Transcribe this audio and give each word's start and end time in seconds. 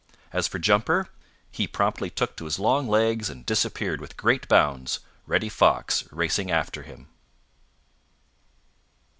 As 0.33 0.47
for 0.47 0.57
Jumper, 0.57 1.09
he 1.51 1.67
promptly 1.67 2.09
took 2.09 2.35
to 2.37 2.45
his 2.45 2.57
long 2.57 2.87
legs 2.87 3.29
and 3.29 3.45
disappeared 3.45 4.01
with 4.01 4.17
great 4.17 4.47
bounds, 4.47 5.01
Reddy 5.27 5.47
Fox 5.47 6.11
racing 6.11 6.49
after 6.49 6.81
him. 6.81 7.07